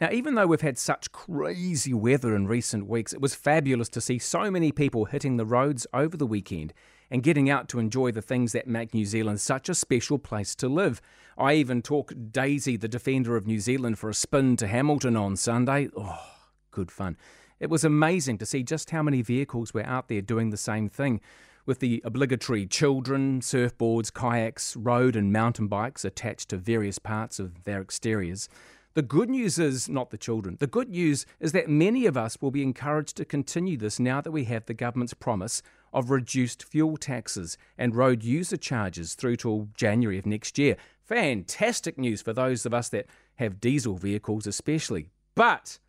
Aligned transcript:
Now, 0.00 0.10
even 0.10 0.34
though 0.34 0.46
we've 0.46 0.60
had 0.60 0.78
such 0.78 1.12
crazy 1.12 1.94
weather 1.94 2.34
in 2.34 2.46
recent 2.46 2.86
weeks, 2.86 3.12
it 3.12 3.20
was 3.20 3.34
fabulous 3.34 3.88
to 3.90 4.00
see 4.00 4.18
so 4.18 4.50
many 4.50 4.72
people 4.72 5.04
hitting 5.04 5.36
the 5.36 5.46
roads 5.46 5.86
over 5.94 6.16
the 6.16 6.26
weekend 6.26 6.74
and 7.10 7.22
getting 7.22 7.48
out 7.48 7.68
to 7.68 7.78
enjoy 7.78 8.10
the 8.10 8.22
things 8.22 8.52
that 8.52 8.66
make 8.66 8.92
New 8.92 9.04
Zealand 9.04 9.40
such 9.40 9.68
a 9.68 9.74
special 9.74 10.18
place 10.18 10.54
to 10.56 10.68
live. 10.68 11.00
I 11.38 11.54
even 11.54 11.82
took 11.82 12.12
Daisy, 12.32 12.76
the 12.76 12.88
defender 12.88 13.36
of 13.36 13.46
New 13.46 13.60
Zealand, 13.60 13.98
for 13.98 14.10
a 14.10 14.14
spin 14.14 14.56
to 14.56 14.66
Hamilton 14.66 15.16
on 15.16 15.36
Sunday. 15.36 15.88
Oh, 15.96 16.22
good 16.70 16.90
fun. 16.90 17.16
It 17.60 17.70
was 17.70 17.84
amazing 17.84 18.38
to 18.38 18.46
see 18.46 18.62
just 18.62 18.90
how 18.90 19.02
many 19.02 19.22
vehicles 19.22 19.72
were 19.72 19.86
out 19.86 20.08
there 20.08 20.22
doing 20.22 20.50
the 20.50 20.56
same 20.56 20.88
thing 20.88 21.20
with 21.66 21.78
the 21.78 22.02
obligatory 22.04 22.66
children, 22.66 23.40
surfboards, 23.40 24.12
kayaks, 24.12 24.76
road 24.76 25.16
and 25.16 25.32
mountain 25.32 25.66
bikes 25.66 26.04
attached 26.04 26.50
to 26.50 26.56
various 26.56 26.98
parts 26.98 27.38
of 27.38 27.64
their 27.64 27.80
exteriors. 27.80 28.48
The 28.94 29.02
good 29.02 29.28
news 29.28 29.58
is 29.58 29.88
not 29.88 30.10
the 30.10 30.16
children. 30.16 30.56
The 30.60 30.68
good 30.68 30.90
news 30.90 31.26
is 31.40 31.50
that 31.50 31.68
many 31.68 32.06
of 32.06 32.16
us 32.16 32.40
will 32.40 32.52
be 32.52 32.62
encouraged 32.62 33.16
to 33.16 33.24
continue 33.24 33.76
this 33.76 33.98
now 33.98 34.20
that 34.20 34.30
we 34.30 34.44
have 34.44 34.66
the 34.66 34.74
government's 34.74 35.14
promise 35.14 35.62
of 35.92 36.10
reduced 36.10 36.62
fuel 36.62 36.96
taxes 36.96 37.58
and 37.76 37.96
road 37.96 38.22
user 38.22 38.56
charges 38.56 39.14
through 39.14 39.34
till 39.34 39.68
January 39.76 40.16
of 40.16 40.26
next 40.26 40.58
year. 40.58 40.76
Fantastic 41.02 41.98
news 41.98 42.22
for 42.22 42.32
those 42.32 42.64
of 42.64 42.72
us 42.72 42.88
that 42.90 43.06
have 43.34 43.60
diesel 43.60 43.96
vehicles, 43.96 44.46
especially. 44.46 45.10
But 45.34 45.80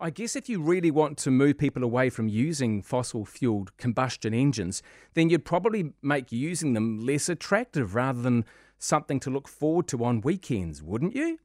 I 0.00 0.10
guess 0.10 0.34
if 0.34 0.48
you 0.48 0.60
really 0.60 0.90
want 0.90 1.18
to 1.18 1.30
move 1.30 1.56
people 1.56 1.84
away 1.84 2.10
from 2.10 2.28
using 2.28 2.82
fossil 2.82 3.24
fueled 3.24 3.76
combustion 3.76 4.34
engines, 4.34 4.82
then 5.14 5.30
you'd 5.30 5.44
probably 5.44 5.92
make 6.02 6.32
using 6.32 6.72
them 6.72 6.98
less 6.98 7.28
attractive 7.28 7.94
rather 7.94 8.20
than 8.20 8.44
something 8.76 9.20
to 9.20 9.30
look 9.30 9.46
forward 9.46 9.86
to 9.86 10.04
on 10.04 10.20
weekends, 10.20 10.82
wouldn't 10.82 11.14
you? 11.14 11.38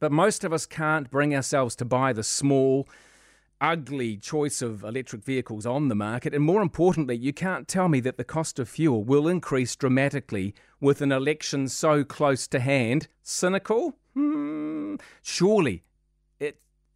But 0.00 0.12
most 0.12 0.44
of 0.44 0.52
us 0.52 0.66
can't 0.66 1.10
bring 1.10 1.34
ourselves 1.34 1.76
to 1.76 1.84
buy 1.84 2.12
the 2.12 2.22
small, 2.22 2.88
ugly 3.60 4.16
choice 4.16 4.62
of 4.62 4.84
electric 4.84 5.24
vehicles 5.24 5.66
on 5.66 5.88
the 5.88 5.94
market. 5.94 6.34
And 6.34 6.44
more 6.44 6.62
importantly, 6.62 7.16
you 7.16 7.32
can't 7.32 7.68
tell 7.68 7.88
me 7.88 8.00
that 8.00 8.16
the 8.16 8.24
cost 8.24 8.58
of 8.58 8.68
fuel 8.68 9.04
will 9.04 9.28
increase 9.28 9.74
dramatically 9.76 10.54
with 10.80 11.00
an 11.00 11.12
election 11.12 11.68
so 11.68 12.04
close 12.04 12.46
to 12.48 12.60
hand. 12.60 13.08
Cynical? 13.22 13.96
Hmm. 14.14 14.96
Surely 15.22 15.82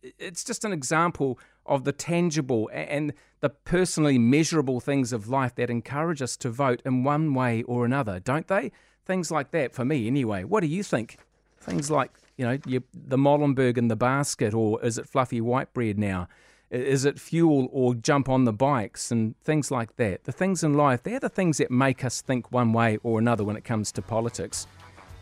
it's 0.02 0.44
just 0.44 0.64
an 0.64 0.72
example 0.72 1.38
of 1.66 1.84
the 1.84 1.92
tangible 1.92 2.70
and 2.72 3.12
the 3.40 3.50
personally 3.50 4.18
measurable 4.18 4.80
things 4.80 5.12
of 5.12 5.28
life 5.28 5.54
that 5.54 5.70
encourage 5.70 6.22
us 6.22 6.36
to 6.38 6.50
vote 6.50 6.82
in 6.84 7.04
one 7.04 7.34
way 7.34 7.62
or 7.64 7.84
another, 7.84 8.20
don't 8.20 8.48
they? 8.48 8.72
Things 9.04 9.30
like 9.30 9.50
that, 9.50 9.74
for 9.74 9.84
me 9.84 10.06
anyway. 10.06 10.44
What 10.44 10.60
do 10.60 10.66
you 10.66 10.82
think? 10.82 11.18
Things 11.60 11.90
like, 11.90 12.10
you 12.36 12.46
know, 12.46 12.58
the 12.94 13.18
Molenberg 13.18 13.76
in 13.76 13.88
the 13.88 13.96
basket, 13.96 14.54
or 14.54 14.82
is 14.84 14.98
it 14.98 15.06
fluffy 15.06 15.40
white 15.40 15.72
bread 15.74 15.98
now? 15.98 16.28
Is 16.70 17.04
it 17.04 17.18
fuel 17.18 17.68
or 17.72 17.94
jump 17.94 18.28
on 18.28 18.44
the 18.44 18.52
bikes 18.52 19.10
and 19.10 19.38
things 19.42 19.70
like 19.70 19.96
that? 19.96 20.24
The 20.24 20.32
things 20.32 20.62
in 20.62 20.74
life, 20.74 21.02
they're 21.02 21.20
the 21.20 21.28
things 21.28 21.58
that 21.58 21.70
make 21.70 22.04
us 22.04 22.22
think 22.22 22.52
one 22.52 22.72
way 22.72 22.98
or 23.02 23.18
another 23.18 23.44
when 23.44 23.56
it 23.56 23.64
comes 23.64 23.90
to 23.92 24.02
politics. 24.02 24.66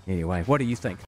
Anyway, 0.07 0.43
what 0.45 0.59
do 0.59 0.65
you 0.65 0.77
think? 0.77 0.99